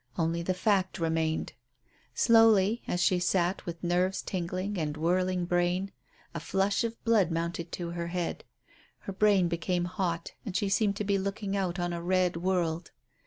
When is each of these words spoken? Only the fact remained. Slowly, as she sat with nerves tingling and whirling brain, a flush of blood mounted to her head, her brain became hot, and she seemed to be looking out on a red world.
Only 0.17 0.41
the 0.41 0.55
fact 0.55 0.97
remained. 0.97 1.53
Slowly, 2.15 2.81
as 2.87 3.01
she 3.03 3.19
sat 3.19 3.63
with 3.67 3.83
nerves 3.83 4.23
tingling 4.23 4.79
and 4.79 4.97
whirling 4.97 5.45
brain, 5.45 5.91
a 6.33 6.39
flush 6.39 6.83
of 6.83 6.99
blood 7.03 7.29
mounted 7.29 7.71
to 7.73 7.91
her 7.91 8.07
head, 8.07 8.43
her 9.01 9.13
brain 9.13 9.47
became 9.47 9.85
hot, 9.85 10.31
and 10.43 10.57
she 10.57 10.69
seemed 10.69 10.95
to 10.95 11.03
be 11.03 11.19
looking 11.19 11.55
out 11.55 11.77
on 11.77 11.93
a 11.93 12.01
red 12.01 12.35
world. 12.35 12.89